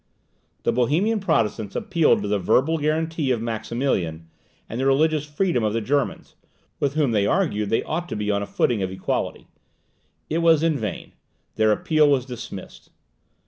[0.63, 4.27] The Bohemian Protestants appealed to the verbal guarantee of Maximilian,
[4.67, 6.33] and the religious freedom of the Germans,
[6.79, 9.45] with whom they argued they ought to be on a footing of equality.
[10.27, 11.11] It was in vain
[11.53, 12.89] their appeal was dismissed.